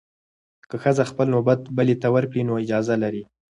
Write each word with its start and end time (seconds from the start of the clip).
که 0.69 0.75
ښځه 0.83 1.03
خپل 1.11 1.27
نوبت 1.35 1.59
بلې 1.77 1.95
ته 2.01 2.07
ورکړي، 2.15 2.41
نو 2.47 2.53
اجازه 2.63 2.95
لري. 3.03 3.23